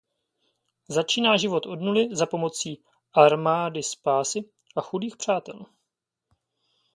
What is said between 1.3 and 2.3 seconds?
život od nuly za